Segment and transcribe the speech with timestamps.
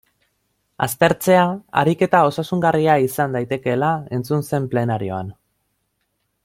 [0.85, 1.43] Aztertzea
[1.81, 5.35] ariketa osasungarria izan daitekeela entzun zen plenarioan.